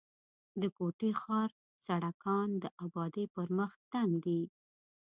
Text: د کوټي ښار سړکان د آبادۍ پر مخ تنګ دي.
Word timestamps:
د 0.61 0.63
کوټي 0.77 1.11
ښار 1.21 1.49
سړکان 1.87 2.47
د 2.63 2.65
آبادۍ 2.85 3.25
پر 3.35 3.47
مخ 3.57 3.71
تنګ 3.91 4.11
دي. 4.25 4.41